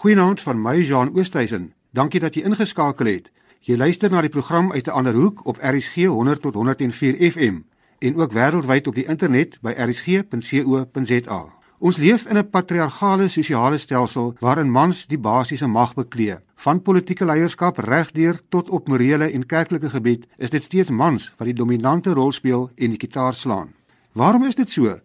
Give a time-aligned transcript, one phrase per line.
[0.00, 1.72] Goeienaand van my Jean Oosthuizen.
[1.92, 3.26] Dankie dat jy ingeskakel het.
[3.68, 7.58] Jy luister na die program uit 'n ander hoek op RSG 100 tot 104 FM
[7.98, 11.52] en ook wêreldwyd op die internet by rsg.co.za.
[11.78, 16.38] Ons leef in 'n patriargale sosiale stelsel waarin mans die basiese mag beklee.
[16.56, 21.46] Van politieke leierskap regdeur tot op morele en kerklike gebied is dit steeds mans wat
[21.46, 23.74] die dominante rol speel en die kitaar slaan.
[24.12, 24.98] Waarom is dit so?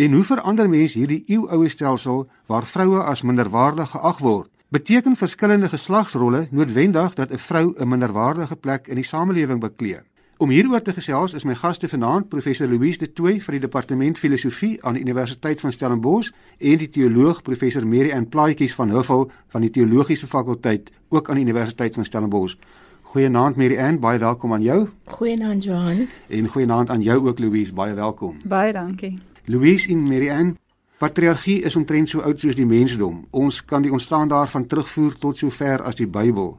[0.00, 4.48] En hoe verander mense hierdie eeuoue stelsel waar vroue as minderwaardig geag word?
[4.72, 10.00] Beteken verskillende geslagsrolle noodwendig dat 'n vrou 'n minderwaardige plek in die samelewing beklee?
[10.36, 14.18] Om hieroor te gesels is my gaste vanaand professor Louise de Tooy van die departement
[14.18, 19.30] filosofie aan die Universiteit van Stellenbosch en die teoloog professor Mary Ann Plaatjies van Huffel
[19.48, 22.56] van die teologiese fakulteit ook aan die Universiteit van Stellenbosch.
[23.02, 24.88] Goeienaand Mary Ann, baie welkom aan jou.
[25.04, 26.08] Goeienaand Johan.
[26.28, 28.36] En goeienaand aan jou ook Louise, baie welkom.
[28.44, 29.18] Baie dankie.
[29.50, 30.54] Louise en Marianne,
[30.98, 33.24] patriargie is omtrent so oud soos die mensdom.
[33.34, 36.52] Ons kan die ontstaan daarvan terugvoer tot sover as die Bybel.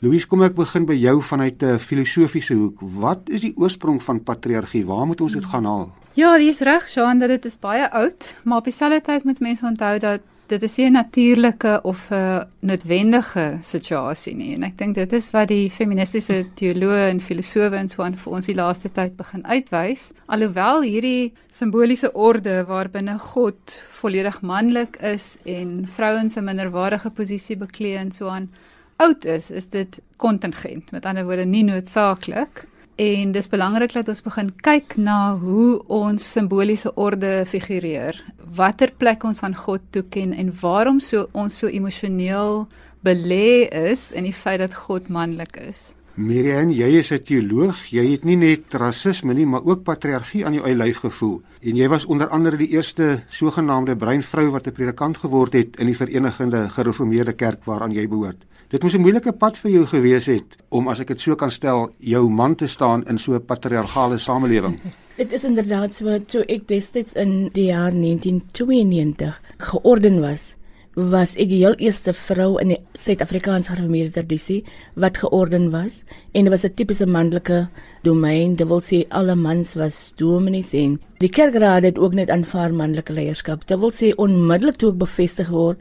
[0.00, 2.80] Louise, kom ek begin by jou vanuit 'n filosofiese hoek.
[2.80, 4.86] Wat is die oorsprong van patriargie?
[4.86, 5.92] Waar moet ons dit gaan haal?
[6.14, 9.66] Ja, dis reg, Jean, dat dit is baie oud, maar op dieselfde tyd moet mense
[9.66, 14.54] onthou dat dit is nie 'n natuurlike of 'n noodwendige situasie nie.
[14.54, 18.32] En ek dink dit is wat die feministiese teoloë en filosowe en so aan vir
[18.32, 20.12] ons die laaste tyd begin uitwys.
[20.26, 27.96] Alhoewel hierdie simboliese orde waarbinne God volledig manlik is en vrouens 'n minderwaardige posisie beklee
[27.96, 28.50] en so aan
[28.96, 30.92] oud is, is dit kontingent.
[30.92, 32.66] Met ander woorde, nie noodsaaklik
[32.98, 38.16] En dis belangrik dat ons begin kyk na hoe ons simboliese orde figureer.
[38.56, 42.66] Watter plek ons aan God toeken en waarom so ons so emosioneel
[43.04, 45.94] belê is in die feit dat God manlik is.
[46.18, 47.76] Miriam, jy is 'n teoloog.
[47.90, 51.42] Jy het nie net rasisme nie, maar ook patriargie aan jou eie lyf gevoel.
[51.62, 55.76] En jy was onder andere die eerste sogenaamde bruin vrou wat 'n predikant geword het
[55.76, 58.44] in die Verenigde Gereformeerde Kerk waaraan jy behoort.
[58.68, 61.50] Dit moes 'n moeilike pad vir jou gewees het om as ek dit so kan
[61.50, 64.80] stel, jou man te staan in so 'n patriargale samelewing.
[65.18, 70.52] Dit is inderdaad so toe ek destyds in die jaar 1992 georden was,
[70.94, 74.60] was ek die heel eerste vrou in die Suid-Afrikaanse gereformeerde tradisie
[74.94, 77.66] wat georden was en dit was 'n tipiese manlike
[78.06, 78.54] domein.
[78.54, 83.12] Dit wil sê alle mans was dominees en die kerkraad het ook net aanvaar manlike
[83.12, 83.66] leierskap.
[83.66, 85.78] Dit wil sê onmiddellik toe ek bevestig word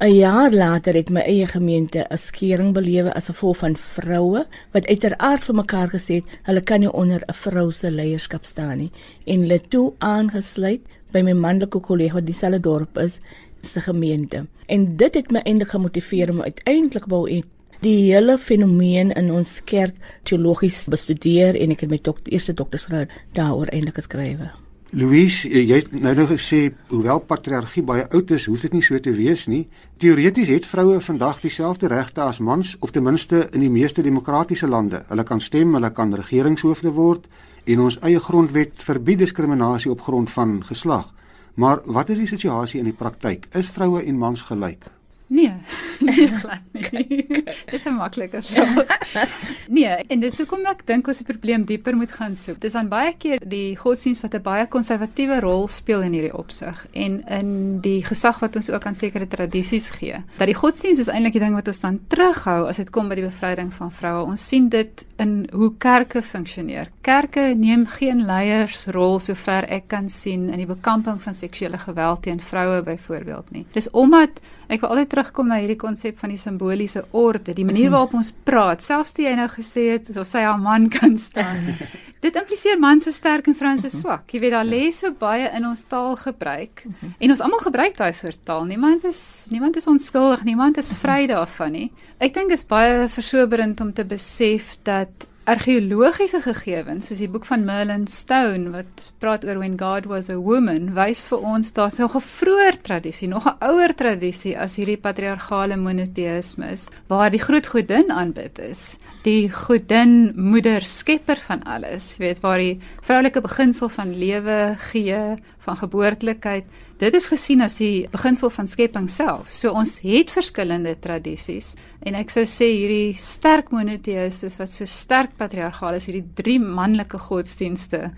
[0.00, 4.86] 'n jaar later het my eie gemeente 'n skering belewe as gevolg van vroue wat
[4.86, 8.90] uiteraard vir mekaar gesê het hulle kan nie onder 'n vrou se leierskap staan nie
[9.26, 10.80] en hulle toe aangesluit
[11.12, 13.20] by my manlike kollega wat dieselfde dorp is
[13.62, 14.46] se gemeente.
[14.66, 17.44] En dit het my eintlik gemotiveer om uiteindelik wou ek
[17.80, 23.08] die hele fenomeen in ons kerk teologies bestudeer en ek het my dokter eerste doktorsgraad
[23.32, 24.59] daaroor eintlik geskryf.
[24.90, 28.98] Louise, jy het nou nog gesê hoewel patriargie baie oud is, hoef dit nie so
[28.98, 29.68] te wees nie.
[30.02, 34.66] Teoreties het vroue vandag dieselfde regte as mans of ten minste in die meeste demokratiese
[34.66, 35.04] lande.
[35.06, 37.30] Hulle kan stem, hulle kan regeringshoofde word
[37.70, 41.12] en ons eie grondwet verbied diskriminasie op grond van geslag.
[41.54, 43.46] Maar wat is die situasie in die praktyk?
[43.54, 44.90] Is vroue en mans gelyk?
[45.30, 45.52] Nee,
[46.06, 47.44] nee glad nie.
[47.70, 48.98] Dis 'n maklike vraag.
[49.70, 52.58] Nee, en dis hoekom ek dink ons die probleem dieper moet gaan soek.
[52.58, 56.86] Dis aan baie keer die godsdiens wat 'n baie konservatiewe rol speel in hierdie opsig
[56.92, 60.18] en in die gesag wat ons ook aan sekere tradisies gee.
[60.38, 63.14] Dat die godsdiens is eintlik die ding wat ons dan terughou as dit kom by
[63.14, 64.26] die bevryding van vroue.
[64.26, 66.90] Ons sien dit in hoe kerke funksioneer.
[67.00, 72.40] Kerke neem geen leiersrol sover ek kan sien in die bekamping van seksuele geweld teen
[72.40, 73.66] vroue byvoorbeeld nie.
[73.72, 74.40] Dis omdat
[74.70, 78.32] ek wil altyd terugkom na hierdie konsep van die simboliese orde, die manier waarop ons
[78.32, 81.74] praat, selfs die jy nou gesê het of sy haar man kan staan.
[82.20, 84.26] Dit impliseer mans is sterk en vrouens is swak.
[84.32, 88.42] Jy weet daar lê so baie in ons taalgebruik en ons almal gebruik daai soort
[88.44, 88.66] taal.
[88.68, 89.22] Niemand is
[89.52, 91.88] niemand is onskuldig, niemand is vry daarvan nie.
[92.20, 97.46] Ek dink dit is baie versoberend om te besef dat argeologiese gegevens soos die boek
[97.48, 101.98] van Merlin Stone wat praat oor when God was a woman wys vir ons daar's
[101.98, 106.68] nog 'n vroeër tradisie, nog 'n ouer tradisie as hierdie patriargale monoteïsme
[107.08, 108.98] waar die groot godin aanbid is.
[109.22, 115.36] Die godin moeder skepper van alles, jy weet waar die vroulike beginsel van lewe gee,
[115.58, 116.64] van geboortelikheid
[117.00, 119.48] Dit is gesien as die beginsel van skepping self.
[119.56, 121.72] So ons het verskillende tradisies
[122.04, 127.16] en ek sou sê hierdie sterk monoteïstes wat so sterk patriargaal is, hierdie drie manlike
[127.24, 128.10] godsdienste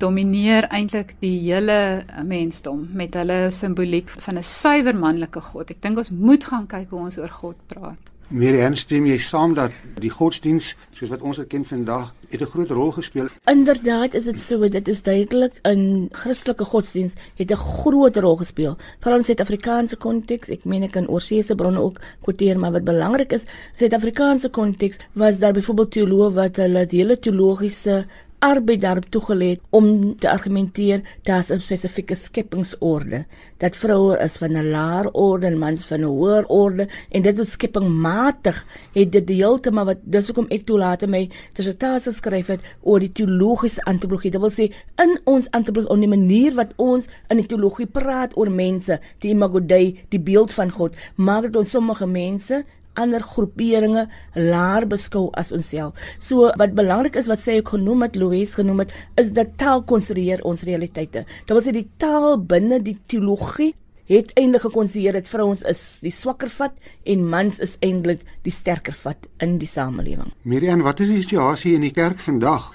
[0.00, 5.70] domineer eintlik die hele mensdom met hulle simboliek van 'n suiwer manlike god.
[5.70, 8.09] Ek dink ons moet gaan kyk hoe ons oor God praat.
[8.30, 12.50] Marianne stem jy saam dat die godsdiens soos wat ons dit ken vandag het 'n
[12.52, 13.26] groot rol gespeel.
[13.50, 18.76] Inderdaad is dit so, dit is duidelik in Christelike godsdiens het 'n groot rol gespeel.
[19.00, 23.32] Veral in Suid-Afrikaanse konteks, ek meen ek kan oorseese bronne ook quoteer, maar wat belangrik
[23.32, 28.06] is, Suid-Afrikaanse konteks was daar byvoorbeeld teoloë wat hulle hele teologiese
[28.40, 33.24] arbeid daarop toegelê om te argumenteer daar's 'n spesifieke skepingsorde
[33.58, 37.38] dat vroue is van 'n laer orde en mans van 'n hoër orde en dit
[37.38, 43.00] is skepingmatig het dit heeltemal wat dis hoekom ek toelaat my dissertasie skryf het oor
[43.00, 44.30] die teologiese antropologie.
[44.30, 44.72] Dit wil sê
[45.02, 49.30] in ons antropologie op die manier wat ons in die teologie praat oor mense die
[49.30, 52.64] imago dei die beeld van God maak dit ons sommige mense
[53.00, 54.06] ander groeperinge
[54.36, 55.96] laer beskou as onsself.
[56.18, 60.44] So wat belangrik is wat ek genoem het Louise genoem het is dat taal konstrueer
[60.44, 61.24] ons realiteite.
[61.46, 63.74] Dit wil sê die taal binne die teologie
[64.10, 66.74] het eintlik gekonsideer dat vrouens is die swakker vat
[67.06, 70.32] en mans is eintlik die sterker vat in die samelewing.
[70.42, 72.72] Miriam, wat is die situasie in die kerk vandag?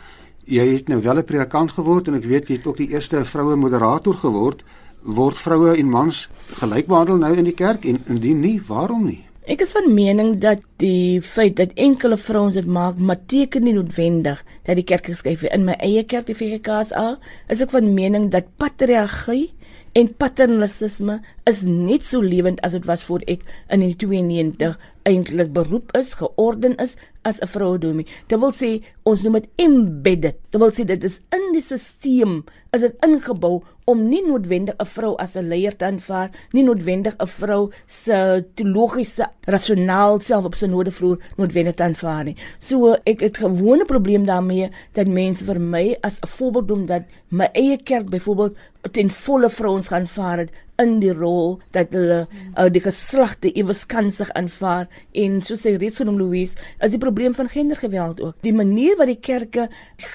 [0.47, 3.25] Jy het nou wel 'n predikant geword en ek weet jy het ook die eerste
[3.25, 4.63] vroue moderator geword.
[5.03, 6.29] Word vroue en mans
[6.59, 9.25] gelyk behandel nou in die kerk en indien nie, waarom nie?
[9.45, 13.75] Ek is van mening dat die feit dat enkele vrouens dit maak, maar teken nie
[13.75, 17.19] noodwendig dat die kerk geskryf het in my eie kerk die VGKSA,
[17.53, 19.51] is ek van mening dat patriargie
[19.93, 24.73] en paternalisme is net so lewend as dit was voor ek in die 92
[25.05, 28.07] eintlik beroep is, georden is as 'n vroue domie.
[28.27, 30.41] Dit wil sê ons noem dit embedded.
[30.49, 32.41] Dit wil sê dit is in die stelsel,
[32.73, 37.15] is dit ingebou om nie noodwendig 'n vrou as 'n leier te aanvaar, nie noodwendig
[37.17, 42.35] 'n vrou se teologiese rasionaal self op sy noorde vloer noodwendig te aanvaar nie.
[42.59, 47.03] So ek het gewone probleem daarmee dat mense vir my as 'n voorbeeld noem dat
[47.29, 48.57] my eie kerk byvoorbeeld
[48.91, 54.31] ten volle vrouens gaan vaar het in die rol dat hulle uh, die geslagte eweskansig
[54.35, 58.35] aanvaar en soos sy reeds genoem Louise is die probleem van gendergeweld ook.
[58.43, 59.67] Die manier wat die kerke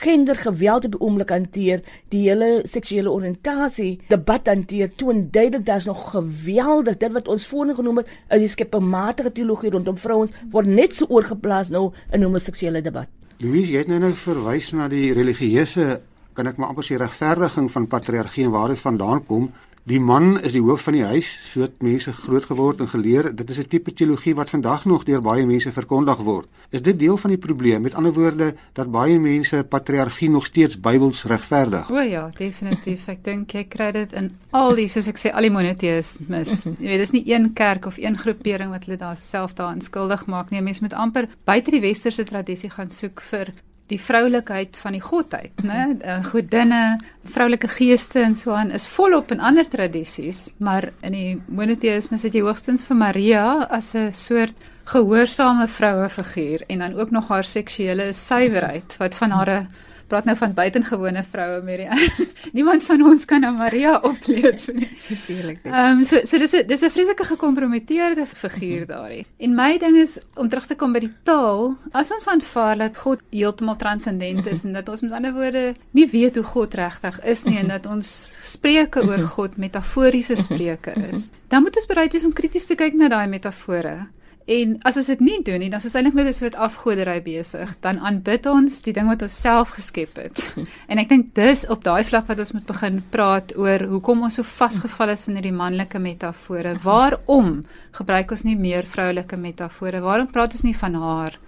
[0.02, 6.10] gendergeweld op die oomblik hanteer die hele seksuele oriëntasie debat hanteer toon duidelik daar's nog
[6.12, 7.00] geweldig.
[7.00, 11.08] Dit wat ons voorheen genoem het is die skepmatige teologie rondom vrouens word net so
[11.08, 13.08] oorgeplaas nou in homoseksuele debat.
[13.40, 16.00] Louise jy het nou nou verwys na die religieuse
[16.36, 19.48] kan ek maar amper sê regverdiging van patriargie en waar dit vandaan kom
[19.90, 23.26] Die man is die hoof van die huis, so het mense groot geword en geleer.
[23.34, 26.46] Dit is 'n tipe teologie wat vandag nog deur baie mense verkondig word.
[26.70, 27.82] Is dit deel van die probleem?
[27.82, 31.90] Met ander woorde, dat baie mense patriargie nog steeds Bybels regverdig.
[31.90, 33.08] O ja, definitief.
[33.08, 36.64] Ek dink jy kry dit in al die, soos ek sê, al die monoteïsmes.
[36.78, 40.26] Jy weet, dis nie een kerk of een groepering wat hulle daar self daarin skuldig
[40.26, 40.60] maak nie.
[40.60, 43.52] Mense moet amper buite die westerse tradisie gaan soek vir
[43.90, 45.86] die vroulikheid van die godheid, né?
[46.00, 51.42] Eh, godinne, vroulike geeste en so aan is volop in ander tradisies, maar in die
[51.48, 54.54] monoteïsme sit jy hoogstens vir Maria as 'n soort
[54.84, 59.68] gehoorsame vroue figuur en dan ook nog haar seksuele suiwerheid wat van haar 'n
[60.10, 61.88] praat nou van buitengewone vroue die
[62.56, 64.88] niemand van ons kan aan Maria opleef nie.
[65.12, 65.62] Natuurlik.
[65.64, 69.24] Ehm um, so so dis 'n dis 'n vreeslike gekompromiteerde figuur daarin.
[69.38, 72.96] En my ding is om terug te kom by die taal, as ons aanvaar dat
[72.96, 77.20] God heeltemal transcendent is en dat ons met ander woorde nie weet hoe God regtig
[77.24, 82.12] is nie en dat ons spreuke oor God metaforiese spreuke is, dan moet ons bereid
[82.12, 84.08] wees om krities te kyk na daai metafore.
[84.50, 87.22] En as ons dit nie doen nie, dan is ons eintlik met 'n soort afgodery
[87.22, 87.76] besig.
[87.80, 90.54] Dan aanbid ons die ding wat ons self geskep het.
[90.90, 94.34] en ek dink dis op daai vlak wat ons moet begin praat oor hoekom ons
[94.34, 96.74] so vasgevall is in hierdie manlike metafore.
[96.82, 100.00] Waarom gebruik ons nie meer vroulike metafore?
[100.00, 101.38] Waarom praat ons nie van haar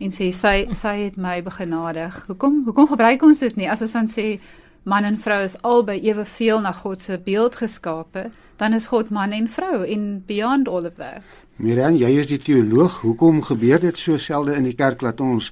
[0.00, 2.24] en sê sy sy het my begenadig?
[2.26, 3.70] Hoekom hoekom gebruik ons dit nie?
[3.70, 4.40] As ons dan sê
[4.82, 8.30] man en vrou is albei eweveel na God se beeld geskape
[8.62, 11.42] dan is God man en vrou en beyond all of that.
[11.56, 13.00] Miriam, jy is die teoloog.
[13.02, 15.50] Hoekom gebeur dit so selde in die kerk dat ons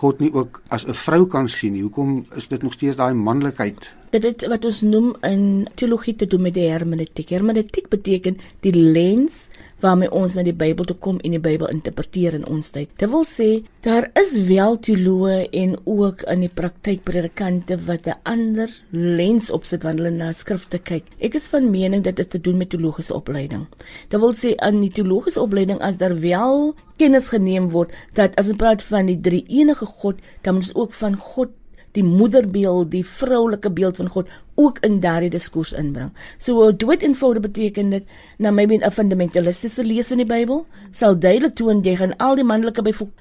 [0.00, 1.82] God nie ook as 'n vrou kan sien nie?
[1.82, 3.94] Hoekom is dit nog steeds daai manlikheid?
[4.10, 5.42] Dit is wat ons noem in
[5.78, 7.28] teologie te doen met die hermeneutiek.
[7.30, 9.44] Hermeneutiek beteken die lens
[9.84, 12.90] waarmee ons na die Bybel toe kom en die Bybel interpreteer in ons tyd.
[12.98, 18.18] Dit wil sê daar is wel teoloë en ook in die praktyk predikante wat 'n
[18.24, 21.04] ander lens opsit wanneer hulle na skrifte kyk.
[21.20, 23.66] Ek is van mening dat dit te doen met teologiese opleiding.
[24.08, 28.48] Dit wil sê aan die teologiese opleiding as daar wel kennis geneem word dat as
[28.48, 31.48] ons praat van die drie enige God, dan moet ons ook van God
[31.92, 34.28] die moederbeeld, die vroulike beeld van God
[34.60, 36.10] ook in daardie diskurs inbring.
[36.38, 38.04] So dood eenvoudig beteken dit
[38.38, 42.44] na maybe 'n fundamentalistiese lees van die Bybel sal duidelik toon jy gaan al die
[42.44, 43.20] manlike byvoorbeeld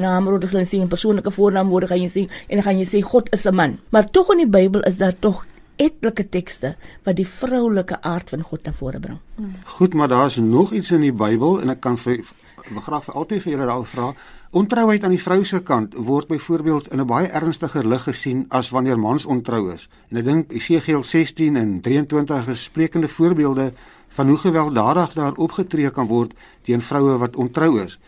[0.00, 3.32] name word hulle sien persoonlike voornaam word gaan jy sien en gaan jy sê God
[3.32, 3.78] is 'n man.
[3.90, 5.46] Maar tog in die Bybel is daar tog
[5.76, 9.18] etlike tekste wat die vroulike aard van God na vore bring.
[9.64, 12.24] Goed, maar daar's nog iets in die Bybel en ek kan vir
[12.72, 14.14] graag vir altyd vir julle daaroor vra.
[14.54, 18.70] Ontrouheid aan die vrou se kant word byvoorbeeld in 'n baie ernstiger lig gesien as
[18.70, 19.88] wanneer mans ontrou is.
[20.08, 23.72] En ek dink Esegiel 16 en 23 is sprekende voorbeelde
[24.08, 27.98] van hoe gewelddadig daar opgetree kan word teen vroue wat ontrou is.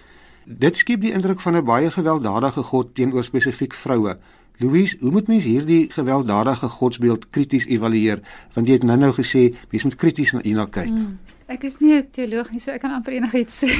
[0.44, 4.18] Dit skep die indruk van 'n baie gewelddadige God teenoor spesifiek vroue.
[4.56, 8.20] Louise, hoe moet mens hierdie gewelddadige godsbeeld krities evalueer?
[8.52, 10.90] Want jy het nou-nou gesê mens moet krities hierna kyk.
[10.90, 11.18] Mm.
[11.46, 13.70] Ek is nie 'n teoloog nie, so ek kan amper enigiets sê.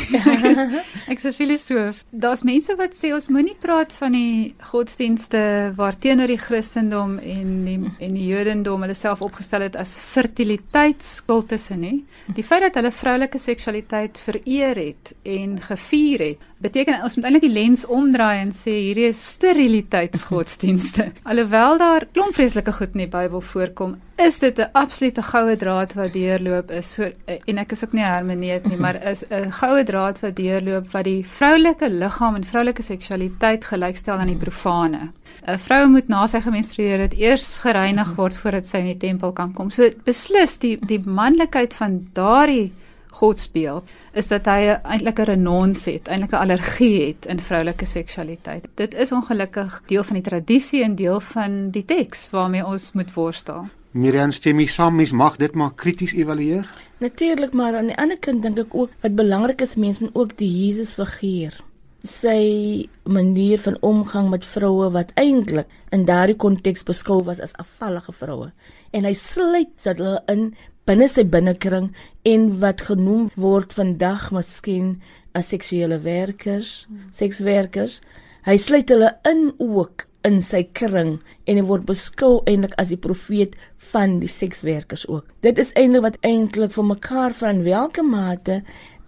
[1.10, 2.04] ek is 'n filosoof.
[2.10, 7.80] Daar's mense wat sê ons moenie praat van die godsdienste waarteenoor die Christendom en die
[7.98, 12.04] en die Jodendom hulle self opgestel het as fertiliteitskultusse nie.
[12.34, 17.44] Die feit dat hulle vroulike seksualiteit vereer het en gevier het, beteken ons moet eintlik
[17.44, 21.10] die lens omdraai en sê hierdie is steriliteitsgodsdienste.
[21.30, 25.92] Alhoewel daar klomp vreeslike goed in die Bybel voorkom, is dit 'n absolute goue draad
[25.94, 29.84] wat deurloop is so en ek is ook nie hermeneut nie, maar is 'n goue
[29.84, 35.12] draad wat deurloop wat die vroulike liggaam en vroulike seksualiteit gelykstel aan die profane.
[35.46, 39.32] 'n Vrou moet na sy gemenstrueer dit eers gereinig word voordat sy in die tempel
[39.32, 39.70] kan kom.
[39.70, 42.72] So beslis die die manlikheid van daardie
[43.18, 48.68] godsbeeld is dat hy eintlik 'n renons het, eintlik 'n allergie het in vroulike seksualiteit.
[48.74, 53.14] Dit is ongelukkig deel van die tradisie en deel van die teks waarmee ons moet
[53.14, 53.66] worstel.
[53.90, 56.68] Miriam stem mee saam, mens mag dit maar krities evalueer.
[56.98, 60.36] Natuurlik, maar aan die ander kant dink ek ook wat belangrik is, mens moet ook
[60.36, 61.64] die Jesus figuur
[62.06, 68.12] sy manier van omgang met vroue wat eintlik in daardie konteks beskou was as afvallige
[68.12, 68.50] vroue
[68.96, 70.48] en hy sluit dat hulle in
[70.86, 71.90] binne sy binnekring
[72.26, 74.96] en wat genoem word vandag miskien
[75.36, 78.00] as seksuele werkers, sekswerkers.
[78.46, 81.16] Hy sluit hulle in ook in sy kring
[81.46, 83.54] en word beskou eintlik as die profeet
[83.92, 85.26] van die sekswerkers ook.
[85.46, 88.62] Dit is eintlik wat eintlik vir mekaar van welke mate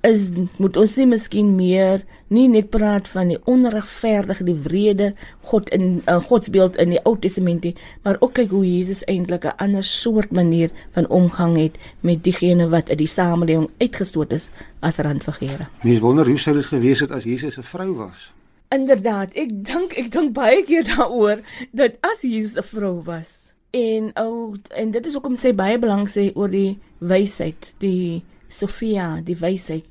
[0.07, 5.09] is moet ons nie miskien meer nie net praat van die onregverdige die wrede
[5.51, 7.75] God in 'n uh, godsbeeld in die Ou Testament nie
[8.05, 12.69] maar ook kyk hoe Jesus eintlik 'n ander soort manier van omgang het met diegene
[12.69, 14.51] wat uit die samelewing uitgestoot is
[14.81, 15.67] as randfigure.
[15.83, 18.33] Mens wonder hoe sou dit gewees het as Jesus 'n vrou was?
[18.69, 21.39] Inderdaad, ek dink ek dink baie keer daaroor
[21.73, 26.09] dat as Jesus 'n vrou was en ou en dit is hoekom sy baie belang
[26.09, 29.87] sê oor die wysheid, die Sofia, die wysheid,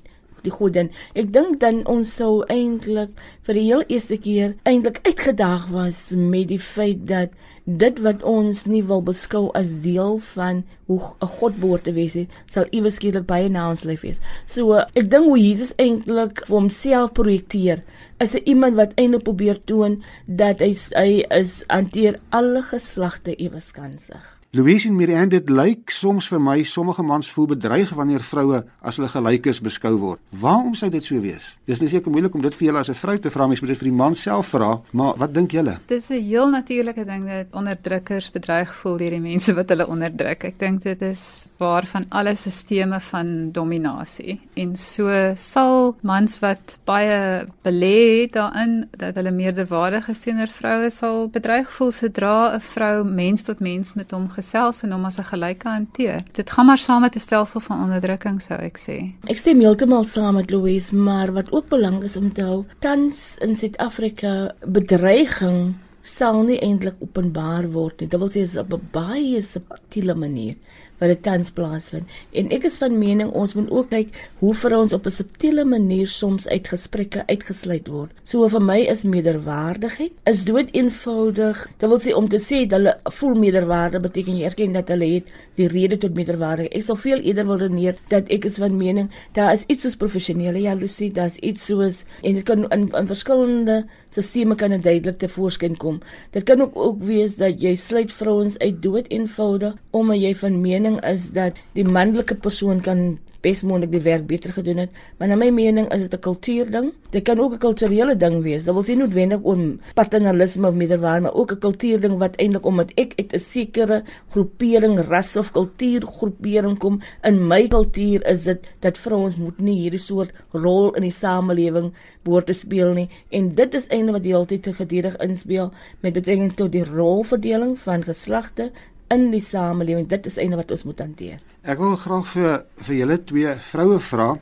[0.45, 0.91] die godin.
[1.17, 6.49] Ek dink dan ons sou eintlik vir die heel eerste keer eintlik uitgedaag was met
[6.51, 7.35] die feit dat
[7.67, 12.15] dit wat ons nie wil beskou as deel van hoe 'n God behoort te wees
[12.15, 14.21] nie, sal iewes skielik baie na ons leef wees.
[14.45, 17.83] So ek dink hoe Jesus eintlik vir homself projekteer
[18.19, 24.36] is 'n iemand wat eintlik probeer toon dat hy hy is hanteer alle geslagte eweskansig.
[24.51, 28.95] Louise en Miriam dit lyk soms vir my sommige mans voel bedreig wanneer vroue as
[28.95, 30.21] hulle gelykes beskou word.
[30.31, 31.49] Waarom sou dit so wees?
[31.67, 33.75] Dis nie seker moeilik om dit vir julle as 'n vrou te vra, mens moet
[33.75, 35.79] dit vir die man self vra, maar wat dink julle?
[35.87, 40.43] Dis 'n heel natuurlike ding dat onderdrukkers bedreig voel deur die mense wat hulle onderdruk.
[40.43, 44.39] Ek dink dit is waar van alle sisteme van dominasie.
[44.55, 50.89] En so sal mans wat baie belê het daarin dat hulle meerderwaardig is teenoor vroue
[50.89, 55.19] sal bedreig voel sodra 'n vrou mens tot mens met hom gesels en hom as
[55.19, 56.21] 'n gelyke hanteer.
[56.33, 58.97] Dit gaan maar saam met 'n stelsel van onderdrukking sou ek sê.
[59.27, 63.37] Ek stem heeltemal saam met Louise, maar wat ook belangrik is om te hou, tans
[63.41, 68.07] in Suid-Afrika bedreiging sal nie eintlik openbaar word nie.
[68.07, 70.55] Dit wil sê op 'n baie subtiele manier
[70.99, 72.07] wat dit tans plaasvind.
[72.31, 76.07] En ek is van mening ons moet ook kyk hoe vrouens op 'n subtiele manier
[76.07, 78.11] soms uit gesprekke uitgesluit word.
[78.23, 81.67] So vir my is meerderwaardigheid is dood eenvoudig.
[81.77, 85.05] Dit wil sê om te sê dat hulle voel meerderwaardig beteken jy erken dat hulle
[85.05, 85.25] het
[85.55, 86.75] die rede tot meerderwaardigheid.
[86.75, 89.95] Ek sal veel eerder wil redeneer dat ek is van mening daar is iets soos
[89.95, 95.17] professionele jaloesie, daar's iets soos en dit kan in, in verskillende sisteme kan dit duidelik
[95.19, 96.01] te voorskyn kom.
[96.31, 100.61] Dit kan ook ook wees dat jy sluit vrouens uit dood eenvoudig omdat jy van
[100.61, 105.39] mening is dat die manlike persoon kan besmoontlik die werk beter gedoen het, maar na
[105.39, 106.93] my mening is dit 'n kultuurding.
[107.11, 108.63] Dit kan ook 'n kulturele ding wees.
[108.65, 112.91] Dit wil sê noodwendig om paternalisme of meerderwaarde, maar ook 'n kultuurding wat eintlik omdat
[112.95, 118.97] ek uit 'n sekere groepering, ras of kultuurgroepering kom, in my kultuur is dit dat
[118.97, 121.91] vrouens moet nie hierdie soort rol in die samelewing
[122.25, 125.71] behoort te speel nie en dit is eintlik wat die hele tyd te gedurig inspel
[126.05, 128.71] met betrekking tot die rolverdeling van geslagte
[129.13, 130.07] in die samelewing.
[130.07, 131.39] Dit is eintlik wat ons moet hanteer.
[131.63, 134.35] Ek wil graag vir vir julle twee vroue vra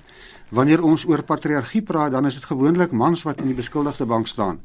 [0.56, 4.28] wanneer ons oor patriargie praat, dan is dit gewoonlik mans wat in die beskuldigde bank
[4.28, 4.62] staan.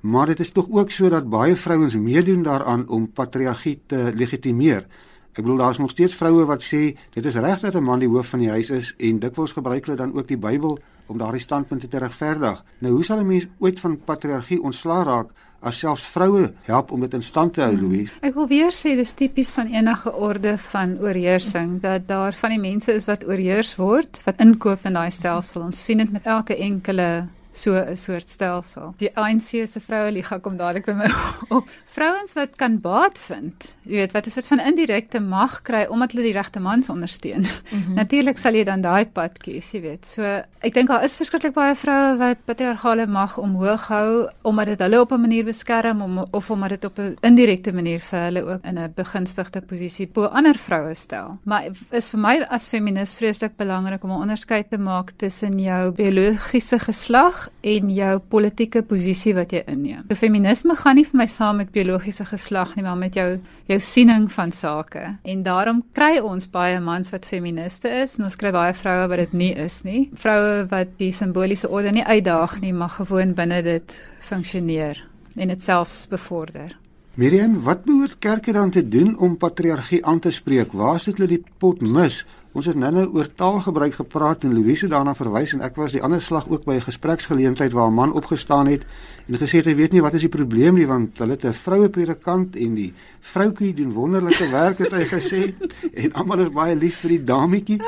[0.00, 4.86] Maar dit is tog ook so dat baie vrouens meedoen daaraan om patriargie te legitimeer.
[5.34, 8.08] Ek bedoel daar's nog steeds vroue wat sê dit is reg dat 'n man die
[8.08, 11.40] hoof van die huis is en dikwels gebruik hulle dan ook die Bybel om daardie
[11.40, 12.64] standpunte te regverdig.
[12.78, 17.00] Nou hoe sal 'n mens ooit van patriargie ontslaa raak as selfs vroue help om
[17.00, 17.82] dit in stand te hou, hmm.
[17.82, 18.14] Louise?
[18.22, 22.62] Ek wil weer sê dis tipies van enige orde van oorheersing dat daar van die
[22.62, 25.66] mense is wat oorheers word, wat inkoop in daai stelsel.
[25.68, 28.94] Ons sien dit met elke enkele so 'n soort stelsel.
[28.96, 31.08] Die ANC se vroue liga kom dadelik by my
[31.56, 31.68] op.
[31.84, 36.12] Vrouens wat kan baat vind, jy weet, wat 'n soort van indirekte mag kry omdat
[36.12, 37.40] hulle die regte mans ondersteun.
[37.40, 37.94] Mm -hmm.
[37.94, 40.06] Natuurlik sal jy dan daai pad kies, jy weet.
[40.06, 40.22] So
[40.60, 45.00] ek dink daar is verskriklik baie vroue wat patriargale mag omhoog hou omdat dit hulle
[45.00, 48.64] op 'n manier beskerm om of omdat dit op 'n indirekte manier vir hulle ook
[48.64, 51.38] in 'n begunstigde posisie bo ander vroue stel.
[51.44, 55.90] Maar is vir my as feminis vreeslik belangrik om 'n onderskeid te maak tussen jou
[55.90, 60.04] biologiese geslag en jou politieke posisie wat jy inneem.
[60.10, 63.28] Die feminisme gaan nie vir my saam met biologiese geslag nie, maar met jou
[63.68, 65.04] jou siening van sake.
[65.28, 69.24] En daarom kry ons baie mans wat feministe is en ons kry baie vroue wat
[69.26, 70.08] dit nie is nie.
[70.16, 75.04] Vroue wat die simboliese orde nie uitdaag nie, maar gewoon binne dit funksioneer
[75.36, 76.74] en dit selfs bevorder.
[77.18, 80.72] Miriam, wat behoort kerke dan te doen om patriargie aan te spreek?
[80.72, 82.20] Waar sit hulle die pot mis?
[82.56, 86.22] Ons het nou-nou oor taalgebruik gepraat en Louise daarna verwys en ek was die ander
[86.24, 88.86] slag ook by 'n gespreksgeleentheid waar 'n man opgestaan het
[89.28, 91.52] en gesê het hy weet nie wat is die probleem nie want hulle het 'n
[91.52, 95.54] vroue predikant en die vroutjie doen wonderlike werk het hy gesê
[96.02, 97.80] en almal is baie lief vir die dametjie.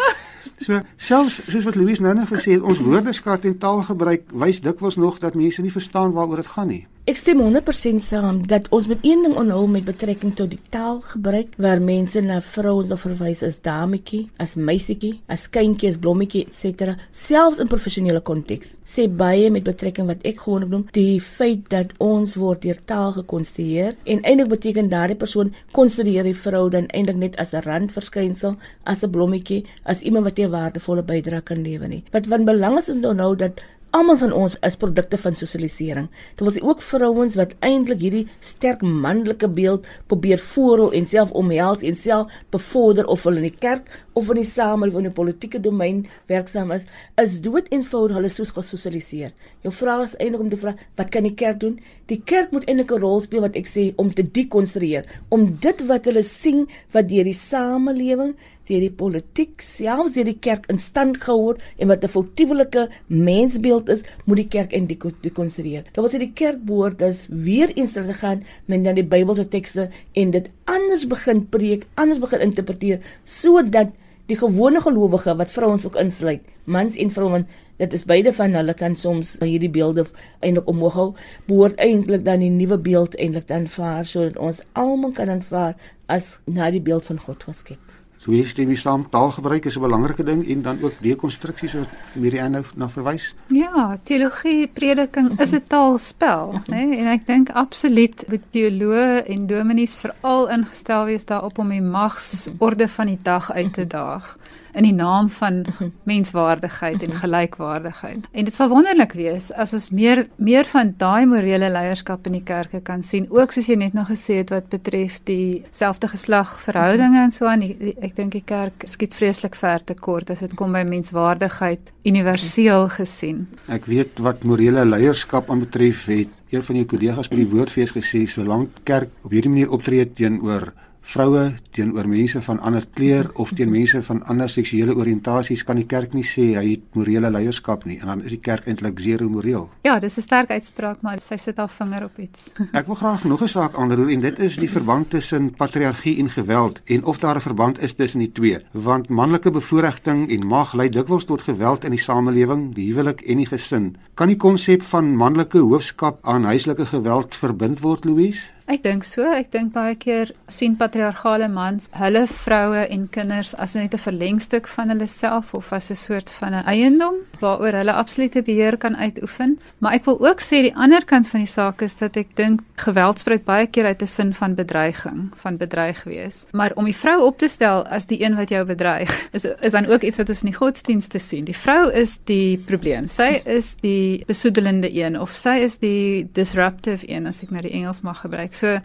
[0.58, 5.18] So selfs soos wat Louise nou-nou gesê het ons woordeskat en taalgebruik wys dikwels nog
[5.18, 6.86] dat mense nie verstaan waaroor dit gaan nie.
[7.08, 11.54] Ek stem 100% saam dat ons met een ding onhou met betrekking tot die taalgebruik
[11.56, 16.98] waar mense na vrouens of verwys as dametjie, as meisietjie, as kindjie, as blommetjie etc.
[17.16, 18.74] selfs in professionele konteks.
[18.84, 23.16] Sê baie met betrekking wat ek gewoonlik noem die feit dat ons word deur taal
[23.16, 28.58] gekonstrueer en eintlik beteken daardie persoon konstrueer die vrou dan eintlik net as 'n randverskynsel,
[28.84, 32.04] as 'n blommetjie, as iemand wat 'n waardevolle bydrae kan lewer nie.
[32.12, 36.04] Wat van belang is om te onthou dat Almal van ons is produkte van sosialisering.
[36.38, 41.82] Dit was ook vrouens wat eintlik hierdie sterk manlike beeld probeer voorhou en self omhels
[41.82, 45.16] en self bevorder of hulle in die kerk of in die samelewing of in die
[45.16, 46.86] politieke domein werksaam is,
[47.18, 49.34] is dood eenvoudig hulle soos gesosialiseer.
[49.66, 51.80] Jou vraag is eintlik om te vra, wat kan die kerk doen?
[52.06, 55.86] Die kerk moet eintlik 'n rol speel wat ek sê om te dekonstrueer, om dit
[55.90, 58.36] wat hulle sien wat deur die samelewing
[58.70, 63.88] deur die politiek, selfs deur die kerk in stand gehou en wat 'n foutiewelike mensbeeld
[63.88, 65.84] is, moet die kerk en die konsidereer.
[65.92, 69.90] Daar was die kerk behoort as weer eens te gaan met dan die Bybelse tekste
[70.14, 73.88] en dit anders begin preek, anders begin interpreteer sodat
[74.26, 77.46] die gewone gelowige wat vrouens ook insluit, mans en vrouens
[77.80, 80.02] Dit is beide van hulle kan soms hierdie beelde
[80.44, 81.06] eintlik omhoog hou,
[81.46, 86.34] behoort eintlik dan die nuwe beeld eintlik dan vaar sodat ons almal kan aanvaar as
[86.44, 87.99] na die beeld van God geskep.
[88.20, 92.40] Hier stem jy saam, taalgebruik is 'n belangrike ding en dan ook dekonstruksie soos hierdie
[92.40, 93.34] een nou na verwys.
[93.48, 96.84] Ja, teologie, prediking is 'n taalspel, né?
[96.84, 96.98] Nee?
[96.98, 102.88] En ek dink absoluut moet teoloë en dominees veral ingestel wees daarop om die magsorde
[102.88, 104.36] van die dag uit te daag
[104.72, 105.64] in die naam van
[106.10, 108.28] menswaardigheid en gelykwaardigheid.
[108.32, 112.44] En dit sal wonderlik wees as ons meer meer van daai morele leierskap in die
[112.46, 116.56] kerke kan sien, ook soos jy net nog gesê het wat betref die selfde geslag
[116.64, 117.62] verhoudinge en so aan.
[118.00, 122.88] Ek dink die kerk skiet vreeslik ver te kort as dit kom by menswaardigheid universeel
[122.96, 123.46] gesien.
[123.68, 128.24] Ek weet wat morele leierskap aanbetref het een van jou kollegas by die woordfees gesê
[128.26, 133.70] solank kerk op hierdie manier optree teenoor vroue teenoor mense van ander kleur of teen
[133.70, 137.98] mense van ander seksuele oriëntasies kan die kerk nie sê hy het morele leierskap nie
[138.00, 139.68] en dan is die kerk eintlik zero moreel.
[139.82, 142.52] Ja, dis 'n sterk uitspraak maar sy sit haar vinger op iets.
[142.78, 146.30] Ek wil graag nog 'n saak aanroer en dit is die verband tussen patriargie en
[146.30, 150.72] geweld en of daar 'n verband is tussen die twee want manlike bevoordiging en mag
[150.72, 153.96] lei dikwels tot geweld in die samelewing, die huwelik en die gesin.
[154.14, 158.50] Kan die konsep van manlike hoofskap aan huislike geweld verbind word, Louise?
[158.70, 163.74] Ek dink so, ek dink baie keer sien patriargale mans hulle vroue en kinders as
[163.74, 167.92] net 'n verlengstuk van hulle self of as 'n soort van 'n eiendom waaroor hulle
[167.92, 169.58] absolute beheer kan uitoefen.
[169.78, 172.60] Maar ek wil ook sê die ander kant van die saak is dat ek dink
[172.76, 176.46] geweld spreek baie keer uit 'n sin van bedreiging, van bedreig wees.
[176.52, 179.72] Maar om die vrou op te stel as die een wat jou bedreig, is is
[179.72, 181.44] dan ook iets wat ons in die godsdienste sien.
[181.44, 183.06] Die vrou is die probleem.
[183.06, 187.72] Sy is die besoedelende een of sy is die disruptive een as ek nou die
[187.72, 188.54] Engels mag gebruik.
[188.60, 188.78] So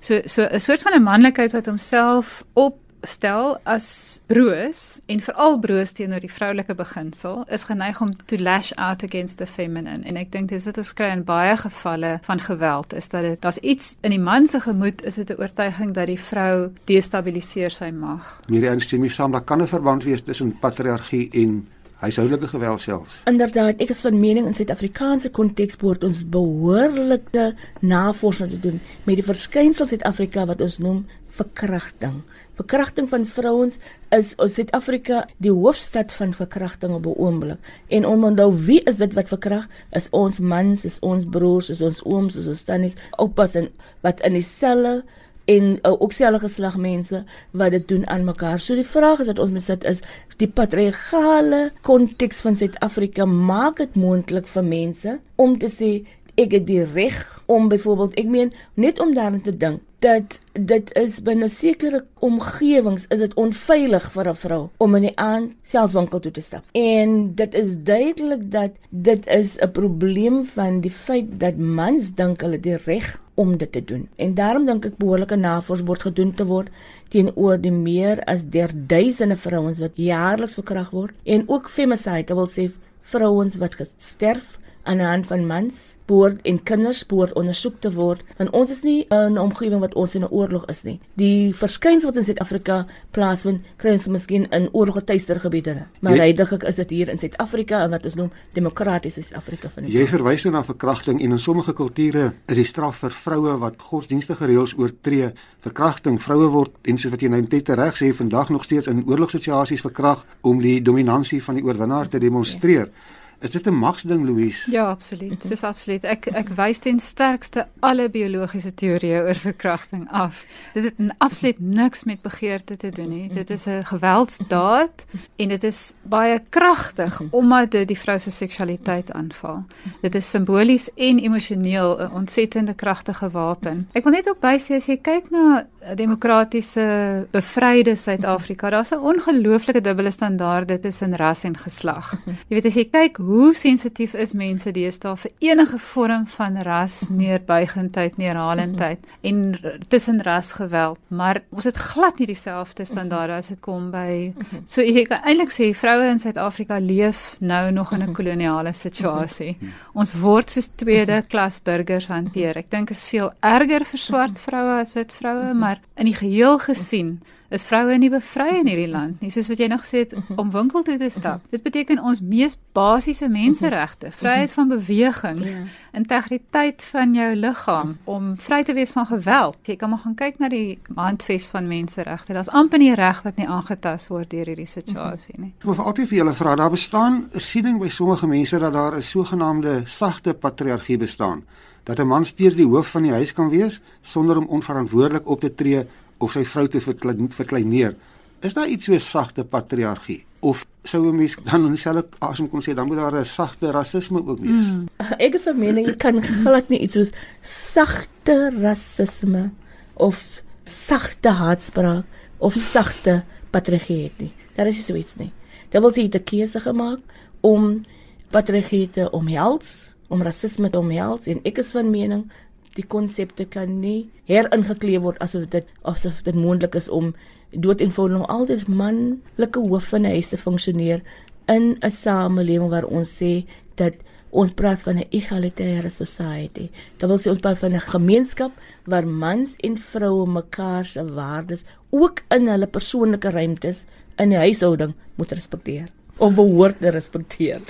[0.00, 5.58] so so 'n soort van 'n manlikheid wat homself op stel as broos en veral
[5.58, 10.16] broos teenoor die vroulike beginsel is geneig om to lash out against the feminine en
[10.20, 13.60] ek dink dis wat ons kry in baie gevalle van geweld is dat dit daar's
[13.62, 17.90] iets in die man se gemoed is dit 'n oortuiging dat die vrou destabiliseer sy
[17.90, 18.40] mag.
[18.48, 21.68] Meer instem jy saam dat kan 'n verband wees tussen patriargie en
[22.00, 23.20] huishoudelike geweld self.
[23.28, 27.50] Inderdaad, ek is van mening in Suid-Afrikaanse konteks moet ons behoorlike
[27.84, 31.04] navorsing doen met die verskynsel Suid-Afrika wat ons noem
[31.36, 32.22] verkrachting.
[32.60, 33.78] Verkrachting van vrouens
[34.16, 37.60] is in Suid-Afrika die hoofstad van verkrachting op 'n oomblik.
[37.88, 39.68] En onthou wie is dit wat verkrag?
[39.92, 43.68] Is ons mans, is ons broers, is ons ooms, is ons tannies, oupas en
[44.00, 45.04] wat in dieselfde
[45.50, 48.60] en uh, ook selfe geslag mense wat dit doen aan mekaar.
[48.62, 50.02] So die vraag is wat ons moet sit is
[50.40, 55.92] die patriargale konteks van Suid-Afrika maak dit moontlik vir mense om te sê
[56.40, 57.18] ek het die reg
[57.50, 63.04] om byvoorbeeld ek meen net om daaraan te dink dat dit is binne sekere omgewings
[63.12, 66.64] is dit onveilig vir 'n vrou om in die aand selfs winkel toe te stap.
[66.72, 72.40] En dit is duidelik dat dit is 'n probleem van die feit dat mans dink
[72.40, 74.04] hulle die reg om dit te doen.
[74.20, 76.68] En daarom dink ek behoorlike navorsing word gedoen te word
[77.12, 82.50] teenoor die meer as der duisende vrouens wat jaarliks verkragt word en ook femicide, wil
[82.50, 82.68] sê
[83.12, 88.22] vrouens wat gesterf aan die hand van mans behoort en kinders behoort ondersoek te word
[88.38, 91.00] want ons is nie in 'n omgewing wat ons in 'n oorlog is nie.
[91.14, 96.76] Die verskynsel wat in Suid-Afrika plaasvind kry ons miskien in oorloggetuister gebiede maar heidaglik is
[96.76, 100.62] dit hier in Suid-Afrika en wat ons noem demokratiese Suid-Afrika van jy verwys nou na
[100.64, 106.22] verkrachting en in sommige kulture is die straf vir vroue wat godsdienstige reëls oortree verkrachting
[106.22, 109.80] vroue word en soos wat jy nou net reg sê vandag nog steeds in oorlogssituasies
[109.80, 112.86] verkragt om die dominansie van die oorwinnaar te demonstreer.
[112.86, 113.18] ja.
[113.40, 114.70] Is dit 'n magsding Louise?
[114.70, 115.48] Ja, absoluut.
[115.48, 116.04] Dis absoluut.
[116.04, 120.46] Ek ek wys ten sterkste alle biologiese teorieë oor verkrachting af.
[120.74, 123.28] Dit het absoluut niks met begeerte te doen nie.
[123.28, 129.12] Dit is 'n geweldsdaad en dit is baie kragtig omdat dit die vrou se seksualiteit
[129.12, 129.64] aanval.
[130.00, 133.88] Dit is simbolies en emosioneel 'n ontsettende kragtige wapen.
[133.92, 139.80] Ek wil net ook bysê as jy kyk na demokratiese bevryde Suid-Afrika, daar's 'n ongelooflike
[139.80, 142.16] dubbele standaarde tussen ras en geslag.
[142.48, 147.08] Jy weet as jy kyk hoe sensitief is mense deesdae vir enige vorm van ras
[147.12, 149.40] neerbuigendheid, neerhalendheid en
[149.88, 154.32] tussen rasgeweld, maar ons het glad nie dieselfde standaarde as dit kom by
[154.64, 159.56] so jy kan eintlik sê vroue in Suid-Afrika leef nou nog in 'n koloniale situasie.
[159.94, 162.56] Ons word soos tweede klas burgers hanteer.
[162.56, 166.58] Ek dink is veel erger vir swart vroue as wit vroue, maar in die geheel
[166.58, 170.14] gesien is vroue nie bevry in hierdie land nie soos wat jy nog gesê het
[170.38, 171.42] om winkel toe te stap.
[171.50, 175.62] Dit beteken ons mees basiese menseregte, vryheid van beweging, ja.
[175.98, 179.58] integriteit van jou liggaam om vry te wees van geweld.
[179.66, 182.36] Jy kan maar gaan kyk na die handves van menseregte.
[182.36, 185.52] Daar's amper nie reg wat nie aangetast word deur hierdie situasie nie.
[185.58, 188.72] Ek wil vir altyd vir julle vra, daar bestaan 'n siening by sommige mense dat
[188.72, 191.44] daar 'n sogenaamde sagte patriargie bestaan
[191.84, 195.40] dat 'n man steeds die hoof van die huis kan wees sonder om onverantwoordelik op
[195.40, 195.86] te tree
[196.20, 197.96] of sy vrou te verkleineer.
[198.44, 202.62] Is daar iets so sagte patriargie of sou 'n mens dan in dieselfde asem kon
[202.62, 204.72] sê dan moet daar 'n sagte rasisme ook wees?
[204.72, 204.88] Mm.
[205.18, 209.50] Ek is van mening jy kan glad nie iets soos sagte rasisme
[209.94, 212.04] of sagte haatspraak
[212.38, 214.32] of sagte patriargie hê nie.
[214.54, 215.32] Daar is so iets nie.
[215.68, 217.00] Dit wil sê jy het 'n keuse gemaak
[217.40, 217.82] om
[218.30, 222.30] patriargie te omhels, om rasisme te omhels en ek is van mening
[222.74, 227.14] die konsepte kan nie heringekleur word asof dit asof dit moontlik is om
[227.50, 231.02] dood en vol nog altyd manlike hoof van 'n huis te funksioneer
[231.48, 233.94] in 'n samelewing waar ons sê dat
[234.30, 236.70] ons praat van 'n egalitaire society.
[236.98, 238.52] Dit wil sê ons praat van 'n gemeenskap
[238.84, 243.84] waar mans en vroue mekaar se waardes ook in hulle persoonlike ruimtes
[244.16, 247.60] in die huishouding moet respekteer of behoort te respekteer.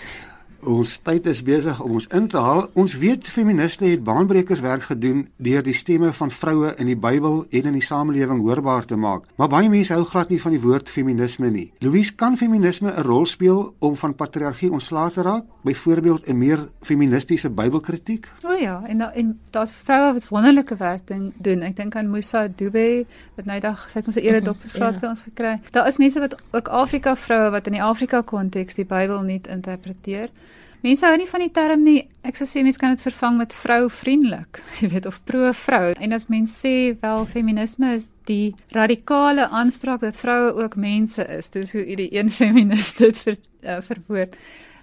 [0.60, 2.66] Ons tyd is besig om ons in te haal.
[2.76, 7.46] Ons weet feministe het baanbrekers werk gedoen deur die stemme van vroue in die Bybel
[7.48, 9.24] en in die samelewing hoorbaar te maak.
[9.40, 11.70] Maar baie mense hou glad nie van die woord feminisme nie.
[11.80, 15.44] Louise, kan feminisme 'n rol speel om van patriargie ontslae te raak?
[15.64, 18.28] Byvoorbeeld 'n meer feministiese Bybelkritiek?
[18.44, 21.62] O ja, en da, en daar's vroue wat wonderlike werk doen.
[21.62, 25.00] Ek dink aan Musa Dube wat nou dag sy het ons 'n ere doktorsgraad ja.
[25.00, 25.60] by ons gekry.
[25.70, 29.40] Daar is mense wat ook Afrika vroue wat in die Afrika konteks die Bybel nie
[29.48, 30.28] interpreteer.
[30.80, 31.98] Mense hou nie van die term nie.
[32.24, 35.92] Ek sou sê mense kan dit vervang met vrou-vriendelik, jy weet of pro-vrou.
[36.00, 41.52] En as mense sê wel feminisme is die radikale aanspraak dat vroue ook mense is.
[41.52, 44.36] Dis hoe die een feministe dit ver, uh, verwoord.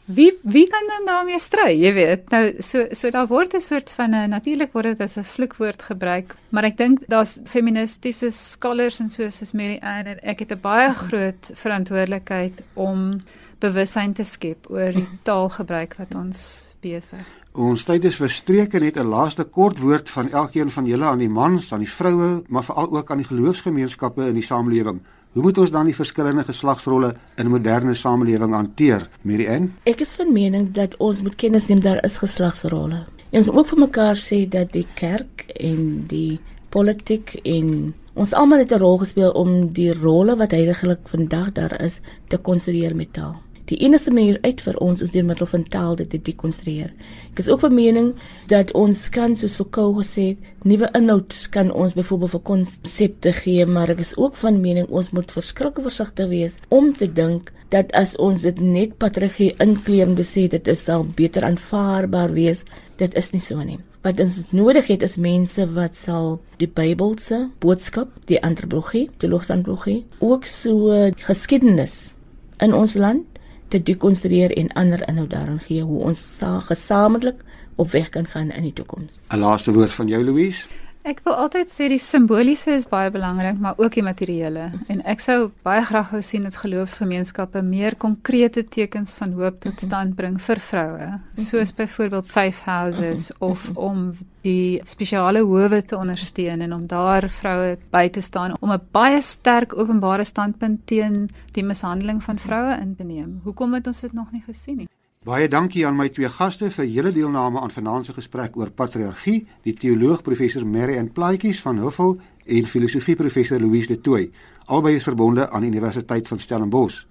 [0.07, 1.73] wie wie kan dan daarmee stry?
[1.75, 5.17] Jy weet, nou so so daar word 'n soort van 'n natuurlik word dit as
[5.17, 10.19] 'n vloekwoord gebruik, maar ek dink daar's feministiese scholars en so soos Mary Ann en
[10.23, 13.21] ek het 'n baie groot verantwoordelikheid om
[13.59, 16.39] bewussyn te skep oor die taalgebruik wat ons
[16.81, 17.25] besig.
[17.57, 21.29] Ons tyd is verstreke net 'n laaste kort woord van elkeen van julle aan die
[21.29, 25.01] mans, aan die vroue, maar veral ook aan die geloofsgemeenskappe in die samelewing.
[25.31, 29.69] Hoe moet ons dan die verskillende geslagsrolle in 'n moderne samelewing hanteer, Marianne?
[29.83, 33.05] Ek is van mening dat ons moet kennis neem daar is geslagsrolle.
[33.29, 36.39] En ons moet ook vir mekaar sê dat die kerk en die
[36.69, 41.81] politiek en ons almal het 'n rol gespeel om die rolle wat heiliglik vandag daar
[41.81, 43.41] is te konstrueer met taal.
[43.67, 46.93] Die enigste manier uit vir ons is deur middel van taal dit te dekonstrueer.
[47.33, 48.13] Ek is ook van mening
[48.47, 53.35] dat ons kan soos vir Kou gesê het, nuwe inhoud kan ons byvoorbeeld vir konsepte
[53.41, 57.51] gee, maar ek is ook van mening ons moet verskriklik versigtig wees om te dink
[57.75, 62.63] dat as ons dit net patriargie inkleem te sê dit is sal beter aanvaarbaar wees,
[63.03, 63.81] dit is nie so nie.
[64.07, 70.05] Wat ons nodig het is mense wat sal die Bybelse boodskap, die antropologie, die logsantropologie,
[70.23, 70.95] ook so
[71.27, 72.15] geskiedenis
[72.63, 73.36] in ons land
[73.67, 77.43] te dekonstrueer en ander inhoud daarin gee hoe ons gesamentlik
[77.75, 79.25] op weg kan gaan in die toekoms.
[79.29, 80.67] 'n Laaste woord van jou Louise.
[81.07, 84.65] Ek wil altyd sê die simboliese is baie belangrik, maar ook die materiële.
[84.91, 89.85] En ek sou baie graag wou sien dat geloofsgemeenskappe meer konkrete tekens van hoop tot
[89.85, 91.07] stand bring vir vroue,
[91.39, 94.09] soos byvoorbeeld safe houses of om
[94.43, 99.21] die spesiale howe te ondersteun en om daar vroue by te staan om 'n baie
[99.21, 103.39] sterk openbare standpunt teen die mishandeling van vroue in te neem.
[103.43, 104.89] Hoekom het ons dit nog nie gesien nie?
[105.27, 109.43] Baie dankie aan my twee gaste vir julle deelname aan vanaand se gesprek oor patriargie,
[109.65, 114.31] die teoloog professor Mary en Plaatjies van Huffel en filosofie professor Louise de Tooy,
[114.71, 117.03] albei is verbonde aan Universiteit van Stellenbosch.